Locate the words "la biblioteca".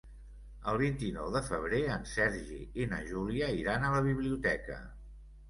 3.99-4.81